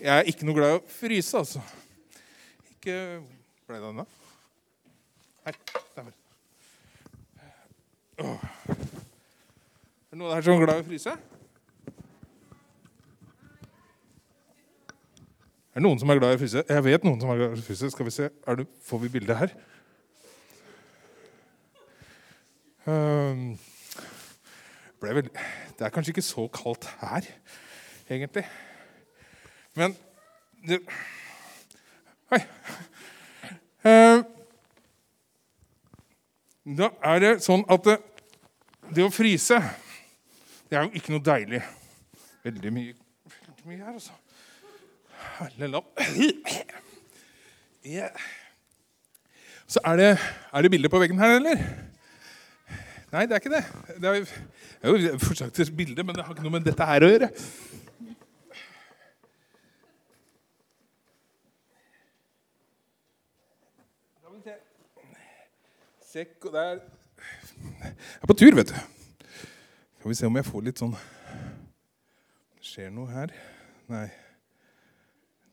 [0.00, 1.62] Jeg er ikke noe glad i å fryse, altså.
[2.74, 2.96] Ikke
[3.66, 4.04] Ble det den.
[5.46, 5.56] Her.
[8.22, 8.44] Åh.
[8.68, 11.14] Er det noen her som er glad i å fryse?
[15.74, 16.62] Er det noen som er glad i å fryse?
[16.68, 17.90] Jeg vet noen som er glad i å fryse.
[17.96, 19.56] Skal vi se, det, Får vi bildet her?
[22.86, 23.58] Um,
[25.02, 27.26] vel, det er kanskje ikke så kaldt her,
[28.06, 28.46] egentlig.
[29.76, 29.96] Men
[30.68, 30.80] det,
[32.32, 32.38] Hei.
[33.84, 34.22] Uh,
[36.78, 37.96] da er det sånn at det,
[38.88, 39.58] det, å fryse,
[40.66, 41.60] det er jo ikke noe deilig.
[42.46, 42.96] Veldig mye,
[43.36, 44.16] veldig mye her, altså.
[49.68, 51.62] Så er det, er det bilde på veggen her, eller?
[53.12, 53.64] Nei, det er ikke det.
[54.00, 56.88] Det er, det er jo fortsatt et bilde, men det har ikke noe med dette
[56.88, 57.30] her å gjøre.
[66.06, 66.78] Sekk og der
[67.82, 68.78] Jeg er på tur, vet du.
[69.98, 70.96] Skal vi se om jeg får litt sånn
[72.66, 73.32] skjer noe her.
[73.88, 74.06] Nei,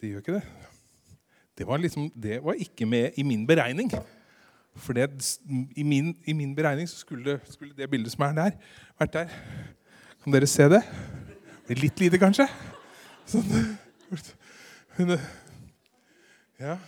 [0.00, 0.44] det gjør ikke det.
[1.58, 3.90] Det var, liksom, det var ikke med i min beregning.
[4.80, 5.10] For det,
[5.76, 8.56] i, min, i, min, beregning så skulle, skulle, det bildet som er der,
[8.98, 9.34] vært der.
[10.22, 10.80] Kan dere se det?
[11.68, 12.46] Det litt lite, kanskje?
[13.28, 13.44] Sånn.
[16.60, 16.78] Ja.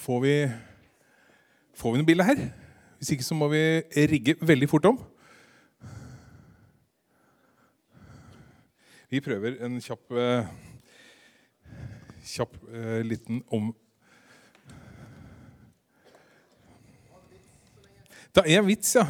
[0.00, 0.34] Får vi,
[1.76, 2.38] får vi noen bilder her?
[2.96, 3.60] Hvis ikke så må vi
[4.08, 4.96] rigge veldig fort om.
[9.12, 10.48] Vi prøver en kjapp, uh,
[12.24, 13.74] kjapp uh, liten om...
[18.34, 19.04] Det er vits, ja.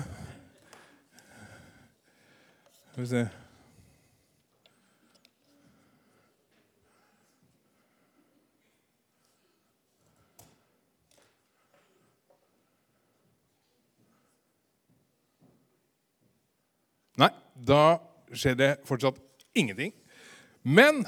[2.90, 3.28] Skal vi se
[17.20, 17.28] Nei,
[17.66, 18.00] da
[18.32, 19.18] skjer det fortsatt
[19.54, 19.92] ingenting.
[20.62, 21.04] Men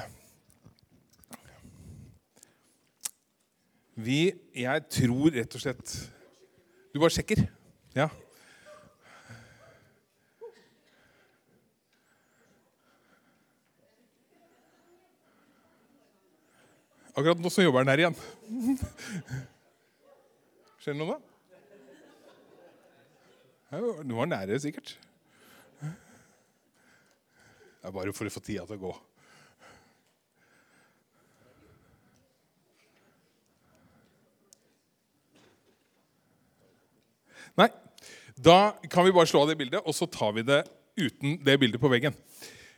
[3.94, 5.90] vi Jeg tror rett og slett
[6.94, 7.42] Du bare sjekker?
[7.92, 8.08] Ja.
[17.12, 18.16] Akkurat nå så jobber han her igjen.
[20.80, 21.32] Skjer det noe, da?
[24.04, 24.94] Du var nære, sikkert.
[27.82, 28.92] Det er bare for å få tida til å gå.
[37.58, 37.66] Nei,
[38.38, 40.62] da kan vi bare slå av det bildet, og så tar vi det
[40.94, 42.14] uten det bildet på veggen.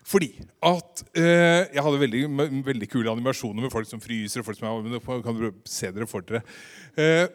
[0.08, 0.30] Fordi
[0.64, 2.24] at eh, Jeg hadde veldig,
[2.64, 4.40] veldig, kule animasjoner med folk som fryser.
[4.40, 6.40] og folk som er, kan dere se dere for dere.
[6.96, 7.28] Eh,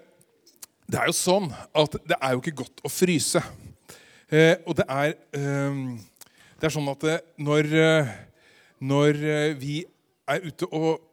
[0.90, 3.42] det er jo sånn at det er jo ikke godt å fryse.
[4.30, 5.82] Eh, og det er eh,
[6.60, 8.10] det er sånn at eh, når, eh,
[8.84, 9.78] når eh, vi
[10.30, 11.06] er ute og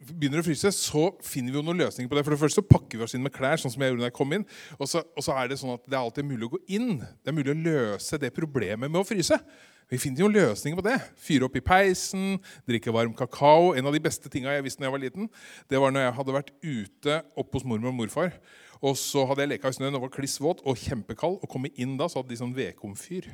[0.00, 2.24] begynner å fryse, så finner vi jo noen løsninger på det.
[2.24, 4.08] For det første så pakker vi oss inn med klær, sånn som jeg gjorde da
[4.08, 4.46] jeg kom inn.
[4.78, 6.94] Og så, og så, er det sånn at det er alltid mulig å gå inn.
[7.20, 9.36] Det er mulig å løse det problemet med å fryse.
[9.90, 10.96] Vi finner jo løsninger på det.
[11.18, 12.38] Fyre opp i peisen,
[12.68, 13.74] drikke varm kakao.
[13.76, 15.28] En av de beste tinga jeg visste da jeg var liten,
[15.68, 18.32] det var når jeg hadde vært ute oppe hos mormor og morfar.
[18.80, 21.40] Og så hadde jeg leka i snøen og var kliss våt og kjempekald.
[21.42, 23.28] Og kom inn da, så hadde de sånn vedkomfyr.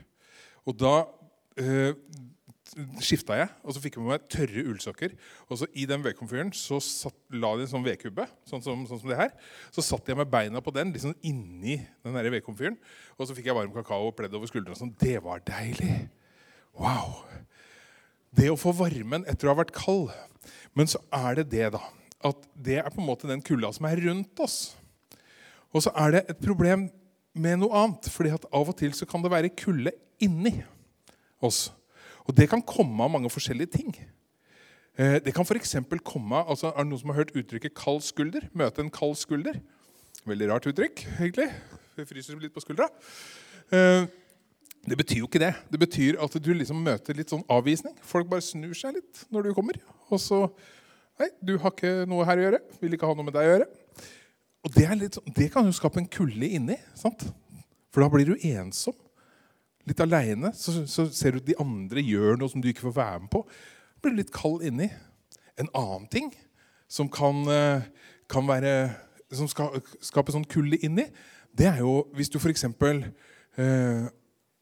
[0.66, 0.96] Og da
[1.60, 1.92] uh,
[3.00, 5.14] skifta jeg, og så fikk jeg med meg tørre ullsokker.
[5.48, 6.78] Og så I den vedkomfyren så
[7.32, 9.32] la de en sånn vedkubbe, sånn som, sånn som det her.
[9.74, 12.76] Så satt jeg med beina på den liksom inni den vedkomfyren.
[13.16, 14.76] Og så fikk jeg varm kakao og pledd over skuldrene.
[14.78, 14.94] Sånn.
[15.00, 16.08] Det var deilig.
[16.76, 17.22] Wow.
[18.36, 20.12] Det å få varmen etter å ha vært kald.
[20.76, 21.82] Men så er det det, da.
[22.26, 24.74] At det er på en måte den kulda som er rundt oss.
[25.72, 26.90] Og så er det et problem
[27.36, 28.08] med noe annet.
[28.12, 30.58] fordi at av og til så kan det være kulde inni
[31.44, 31.72] oss.
[32.26, 33.94] Og det kan komme av mange forskjellige ting.
[34.98, 35.58] Eh, det kan for
[36.04, 38.48] komme altså, Er det noen som har hørt uttrykket 'kald skulder'?
[38.54, 39.60] Møte en kald skulder.
[40.26, 41.52] Veldig rart uttrykk, egentlig.
[41.96, 42.88] Det fryser litt på skuldra.
[43.70, 44.06] Eh,
[44.88, 45.54] det betyr jo ikke det.
[45.70, 47.94] Det betyr at du liksom møter litt sånn avvisning.
[48.02, 49.78] Folk bare snur seg litt når du kommer.
[50.10, 50.50] Og så
[51.16, 52.58] Nei, du har ikke noe her å gjøre.
[52.82, 53.66] Vil ikke ha noe med deg å gjøre.
[54.66, 54.84] Og det,
[55.16, 56.76] sånn, det kan jo skape en kulde inni.
[56.92, 57.24] sant?
[57.88, 58.92] For da blir du ensom
[59.86, 62.96] litt aleine, så, så, ser du at de andre gjør noe som du ikke får
[62.98, 63.42] være med på.
[64.02, 64.90] Blir litt kald inni.
[65.60, 66.32] En annen ting
[66.90, 67.88] som kan, eh,
[68.28, 69.02] kan være
[69.34, 71.02] Som skal skape sånn kulde inni,
[71.50, 72.62] det er jo hvis du f.eks.
[72.62, 74.04] Eh,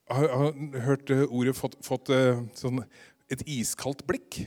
[0.09, 2.81] har, har hørt ordet fått, fått eh, sånn
[3.29, 4.47] et iskaldt blikk.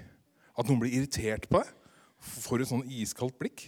[0.58, 1.70] At noen blir irritert på deg.
[2.18, 3.68] Får et sånn iskaldt blikk.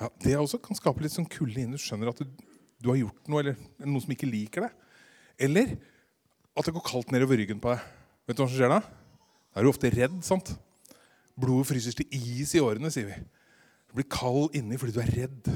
[0.00, 1.76] Ja, det også kan skape litt sånn kulde inni.
[1.76, 2.24] Du skjønner at du,
[2.80, 4.96] du, har gjort noe, eller noen som ikke liker deg.
[5.46, 5.76] Eller
[6.56, 7.84] at det går kaldt nedover ryggen på deg.
[8.28, 8.80] Vet du hva som skjer da?
[9.52, 10.18] Da er du ofte redd.
[10.24, 10.54] sant?
[11.38, 13.18] Blodet fryses til is i årene, sier vi.
[13.88, 15.48] Du blir kald inni fordi du er redd.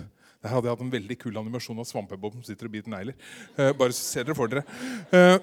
[0.43, 3.17] Der hadde jeg hatt en veldig kul animasjon av Svampebob som sitter og biter negler.
[3.57, 4.63] Eh, bare se dere for dere.
[5.11, 5.39] Eh,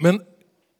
[0.00, 0.20] men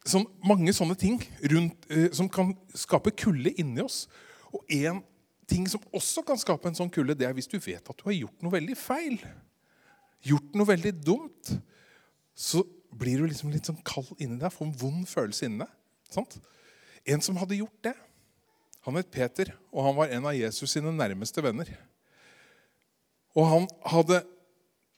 [0.07, 1.21] sånn, mange sånne ting
[1.53, 4.07] rundt, eh, som kan skape kulde inni oss.
[4.51, 5.01] Og en
[5.47, 8.05] ting som også kan skape en sånn kulde, det er hvis du vet at du
[8.07, 9.17] har gjort noe veldig feil.
[10.25, 11.55] Gjort noe veldig dumt.
[12.35, 15.75] Så blir du liksom litt sånn kald inni deg, får en vond følelse inni deg.
[16.11, 16.37] Sant?
[17.07, 17.95] En som hadde gjort det,
[18.85, 21.69] han het Peter, og han var en av Jesus sine nærmeste venner.
[23.37, 24.23] Og han hadde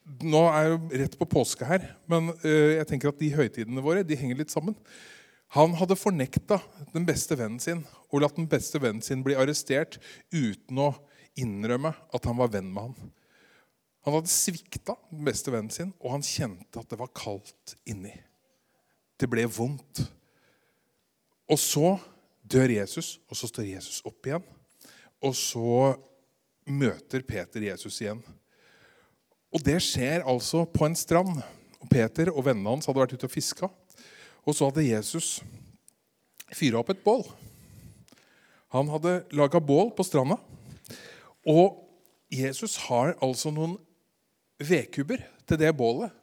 [0.03, 3.79] Nå er jeg jo rett på påske her, men uh, jeg tenker at de høytidene
[3.85, 4.75] våre de henger litt sammen.
[5.55, 6.57] Han hadde fornekta
[6.91, 9.95] den beste vennen sin og latt den beste vennen sin bli arrestert
[10.33, 10.89] uten å
[11.39, 13.13] innrømme at han var venn med han.
[14.03, 18.13] Han hadde svikta den beste vennen sin, og han kjente at det var kaldt inni.
[19.19, 20.03] Det ble vondt.
[21.47, 21.95] Og så
[22.43, 24.43] dør Jesus, og så står Jesus opp igjen.
[25.23, 25.93] Og så
[26.67, 28.19] møter Peter Jesus igjen.
[29.53, 31.39] Og det skjer altså på en strand.
[31.79, 33.69] Og Peter og vennene hans hadde vært ute og fiska.
[34.43, 35.37] Og så hadde Jesus
[36.53, 37.23] fyra opp et bål.
[38.73, 40.39] Han hadde laga bål på stranda.
[41.47, 41.79] Og
[42.33, 43.77] Jesus har altså noen
[44.63, 46.13] vedkubber til det bålet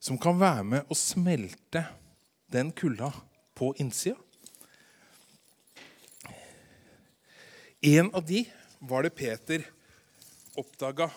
[0.00, 1.82] som kan være med å smelte
[2.52, 3.10] den kulda
[3.58, 4.16] på innsida.
[7.82, 8.42] En av de
[8.78, 9.62] var det Peter
[10.58, 11.10] oppdaga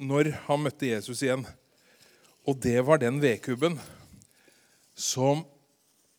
[0.00, 1.44] når han møtte Jesus igjen.
[2.48, 3.78] Og det var den vedkubben
[4.96, 5.44] som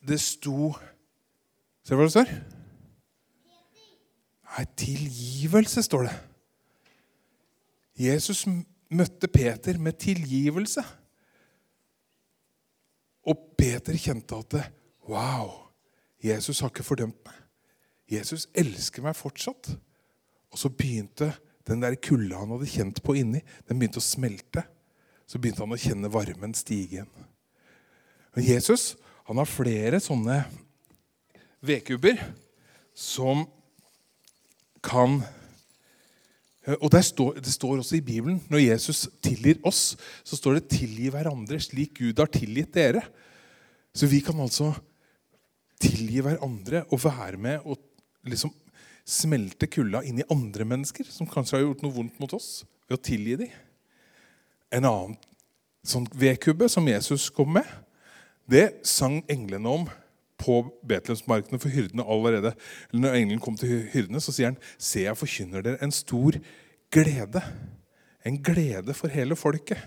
[0.01, 0.73] det sto
[1.81, 2.31] Ser du hva det står?
[4.51, 6.11] Nei, tilgivelse, står det.
[7.97, 8.43] Jesus
[8.91, 10.83] møtte Peter med tilgivelse.
[13.27, 14.65] Og Peter kjente at det,
[15.09, 15.71] Wow,
[16.23, 17.37] Jesus har ikke fordømt meg.
[18.11, 19.71] Jesus elsker meg fortsatt.
[20.51, 21.31] Og så begynte
[21.67, 24.63] den der kulda han hadde kjent på inni, den begynte å smelte.
[25.25, 27.11] Så begynte han å kjenne varmen stige igjen.
[28.35, 28.93] Men Jesus
[29.27, 30.41] han har flere sånne
[31.63, 32.19] vedkubber
[32.97, 33.45] som
[34.83, 35.21] kan
[36.61, 41.09] og står, Det står også i Bibelen når Jesus tilgir oss, så står det 'tilgi
[41.09, 43.01] hverandre slik Gud har tilgitt dere'.
[43.93, 44.73] Så vi kan altså
[45.81, 47.77] tilgi hverandre og være med og
[48.23, 48.53] liksom
[49.05, 52.99] smelte kulda inn i andre mennesker som kanskje har gjort noe vondt mot oss, ved
[52.99, 53.49] å tilgi dem.
[54.71, 55.17] En annen
[55.83, 57.65] sånn vedkubbe som Jesus kom med,
[58.47, 59.89] det sang englene om
[60.41, 62.55] på Betlehemsmarkene for hyrdene allerede.
[62.93, 66.39] Når engelen kom til hyrdene, så sier han, 'Se, jeg forkynner dere en stor
[66.91, 67.43] glede.'
[68.25, 69.77] En glede for hele folket.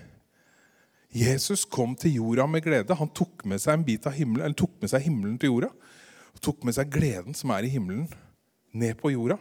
[1.14, 2.94] Jesus kom til jorda med glede.
[2.98, 3.86] Han tok med seg
[4.18, 5.70] himmelen, tok med seg himmelen til jorda.
[6.34, 8.08] Og tok med seg gleden som er i himmelen,
[8.74, 9.38] ned på jorda.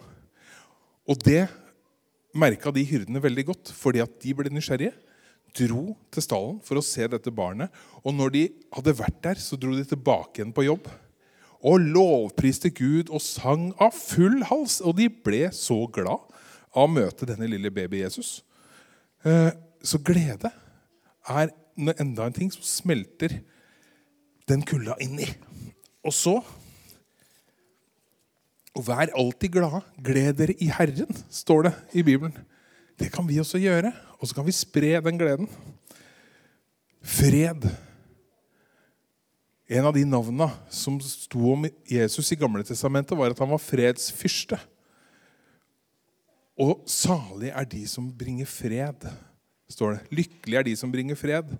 [1.10, 1.48] Og det
[2.38, 4.94] merka de hyrdene veldig godt, fordi at de ble nysgjerrige.
[5.54, 7.74] Dro til stallen for å se dette barnet.
[8.06, 8.44] Og når de
[8.74, 10.88] hadde vært der, så dro de tilbake igjen på jobb.
[11.64, 14.82] Og lovpriste Gud og sang av full hals.
[14.84, 16.20] Og de ble så glad
[16.74, 18.42] av å møte denne lille baby Jesus.
[19.24, 19.52] Eh,
[19.84, 20.52] så glede
[21.30, 21.54] er
[21.98, 23.40] enda en ting som smelter
[24.50, 25.30] den kulda inn i.
[26.04, 26.36] Og så
[28.74, 29.84] og vær alltid glade.
[30.02, 32.34] Gled dere i Herren, står det i Bibelen.
[32.98, 33.92] Det kan vi også gjøre.
[34.18, 35.50] Og så kan vi spre den gleden.
[37.04, 37.68] Fred.
[39.74, 43.62] En av de navnene som sto om Jesus i Gamle Testamentet, var at han var
[43.62, 44.60] fredsfyrste.
[46.62, 49.08] Og salig er de som bringer fred,
[49.72, 50.18] står det.
[50.20, 51.56] Lykkelig er de som bringer fred.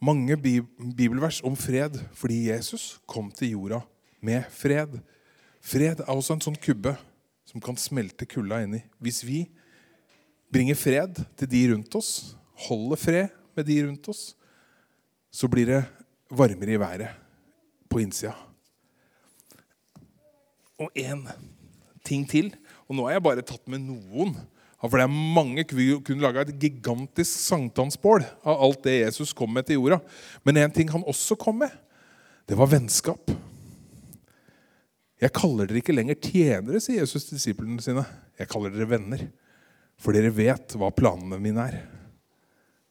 [0.00, 3.82] Mange bibelvers om fred fordi Jesus kom til jorda
[4.24, 4.96] med fred.
[5.60, 6.94] Fred er også en sånn kubbe
[7.44, 8.80] som kan smelte kulda inni.
[8.96, 9.42] Hvis vi
[10.52, 12.32] bringer fred til de rundt oss,
[12.64, 14.32] holder fred med de rundt oss,
[15.28, 15.82] så blir det
[16.30, 17.08] varmere i været
[17.90, 18.34] på innsida.
[20.78, 21.28] Og én
[22.04, 22.52] ting til.
[22.88, 24.34] Og nå har jeg bare tatt med noen.
[24.84, 29.54] For det er mange Vi kunne laga et gigantisk sankthansbål av alt det Jesus kom
[29.54, 30.00] med til jorda.
[30.44, 31.72] Men en ting han også kom med,
[32.44, 33.32] det var vennskap.
[35.20, 38.04] Jeg kaller dere ikke lenger tjenere, sier Jesus til disiplene sine.
[38.36, 39.22] Jeg kaller dere venner,
[39.96, 41.78] for dere vet hva planene mine er.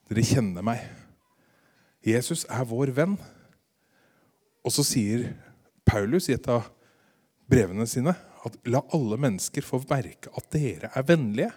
[0.10, 0.82] Dere kjenner meg.
[2.04, 3.16] Jesus er vår venn.
[4.64, 5.30] Og så sier
[5.88, 6.70] Paulus i et av
[7.52, 11.52] brevene sine at la alle mennesker få merke at dere er vennlige.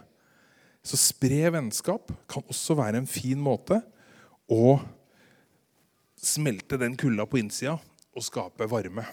[0.87, 3.81] Så spre vennskap kan også være en fin måte
[4.47, 4.79] å
[6.17, 7.77] smelte den kulda på innsida
[8.17, 9.05] og skape varme.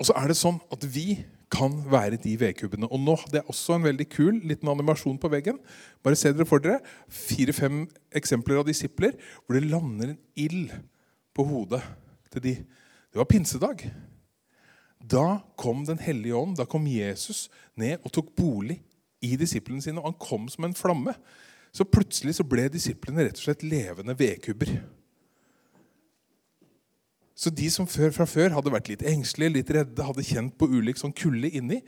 [0.00, 1.20] Og så er det sånn at vi
[1.50, 2.88] kan være de vedkubbene.
[2.90, 5.58] Og nå hadde jeg også en veldig kul liten animasjon på veggen.
[6.04, 6.78] Bare se dere for dere.
[7.10, 7.82] Fire-fem
[8.16, 10.76] eksempler av disipler hvor det lander en ild
[11.34, 11.82] på hodet
[12.30, 12.54] til de.
[13.10, 13.88] Det var pinsedag.
[15.00, 18.78] Da kom Den hellige ånd, da kom Jesus ned og tok bolig
[19.22, 19.98] i disiplene sine.
[19.98, 21.14] Og han kom som en flamme.
[21.72, 24.74] Så plutselig så ble disiplene rett og slett levende vedkubber.
[27.40, 30.68] Så de som før, fra før hadde vært litt engstelige, litt redde, hadde kjent på
[30.68, 31.80] ulik sånn kulde inni,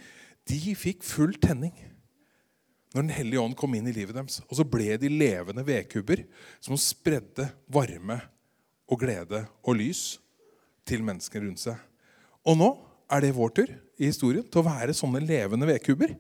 [0.49, 1.75] de fikk full tenning
[2.93, 4.43] når Den hellige ånd kom inn i livet deres.
[4.51, 6.27] Og så ble de levende vedkubber
[6.61, 8.19] som spredde varme
[8.85, 10.03] og glede og lys
[10.85, 11.79] til menneskene rundt seg.
[12.45, 12.69] Og nå
[13.13, 16.13] er det vår tur i historien til å være sånne levende vedkubber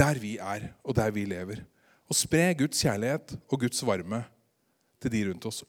[0.00, 1.62] der vi er, og der vi lever.
[2.10, 4.24] Og spre Guds kjærlighet og Guds varme
[4.98, 5.62] til de rundt oss.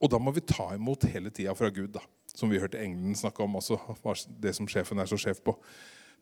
[0.00, 2.02] Og da må vi ta imot hele tida fra Gud, da,
[2.32, 3.58] som vi hørte engelen snakke om.
[3.60, 3.76] også
[4.40, 5.54] det som sjefen er så sjef på.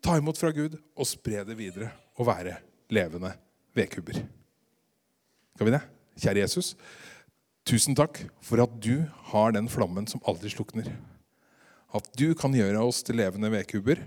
[0.03, 1.93] Ta imot fra Gud og spre det videre.
[2.19, 2.57] Og være
[2.91, 3.31] levende
[3.79, 4.19] vedkubber.
[5.55, 5.85] Skal vi det?
[6.19, 6.73] Kjære Jesus,
[7.67, 10.89] tusen takk for at du har den flammen som aldri slukner.
[11.95, 14.03] At du kan gjøre oss til levende vedkubber,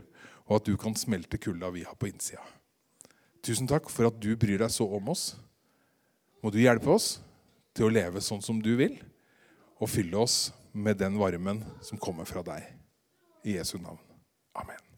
[0.49, 2.43] og at du kan smelte kulda vi har på innsida.
[3.41, 5.31] Tusen takk for at du bryr deg så om oss.
[6.43, 7.21] Må du hjelpe oss
[7.71, 8.99] til å leve sånn som du vil
[9.81, 12.69] og fylle oss med den varmen som kommer fra deg.
[13.43, 13.99] I Jesu navn.
[14.53, 14.90] Amen.